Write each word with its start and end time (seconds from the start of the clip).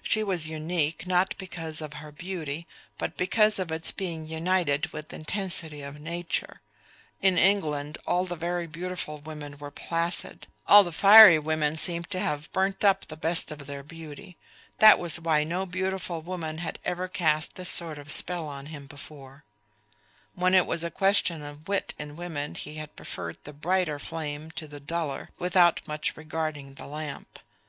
she 0.00 0.22
was 0.22 0.46
unique 0.46 1.08
not 1.08 1.34
because 1.38 1.80
of 1.80 1.94
her 1.94 2.12
beauty 2.12 2.68
but 2.98 3.16
because 3.16 3.58
of 3.58 3.72
its 3.72 3.90
being 3.90 4.28
united 4.28 4.86
with 4.92 5.12
intensity 5.12 5.82
of 5.82 5.98
nature; 5.98 6.60
in 7.20 7.36
England 7.36 7.98
all 8.06 8.24
the 8.24 8.36
very 8.36 8.68
beautiful 8.68 9.18
women 9.18 9.58
were 9.58 9.72
placid, 9.72 10.46
all 10.68 10.84
the 10.84 10.92
fiery 10.92 11.36
women 11.36 11.74
seemed 11.74 12.08
to 12.08 12.20
have 12.20 12.48
burnt 12.52 12.84
up 12.84 13.06
the 13.08 13.16
best 13.16 13.50
of 13.50 13.66
their 13.66 13.82
beauty; 13.82 14.36
that 14.78 15.00
was 15.00 15.18
why 15.18 15.42
no 15.42 15.66
beautiful 15.66 16.22
woman 16.22 16.58
had 16.58 16.78
ever 16.84 17.08
cast 17.08 17.56
this 17.56 17.68
sort 17.68 17.98
of 17.98 18.12
spell 18.12 18.46
on 18.46 18.66
him 18.66 18.86
before; 18.86 19.42
when 20.36 20.54
it 20.54 20.64
was 20.64 20.84
a 20.84 20.92
question 20.92 21.42
of 21.42 21.66
wit 21.66 21.92
in 21.98 22.14
women 22.14 22.54
he 22.54 22.76
had 22.76 22.94
preferred 22.94 23.36
the 23.42 23.52
brighter 23.52 23.98
flame 23.98 24.48
to 24.52 24.68
the 24.68 24.78
duller, 24.78 25.30
without 25.40 25.80
much 25.88 26.16
regarding 26.16 26.74
the 26.74 26.86
lamp. 26.86 27.40